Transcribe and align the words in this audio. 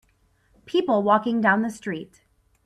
People 0.65 1.03
walking 1.03 1.41
down 1.41 1.61
the 1.61 1.69
street. 1.69 2.23